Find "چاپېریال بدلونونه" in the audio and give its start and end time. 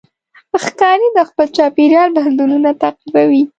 1.57-2.69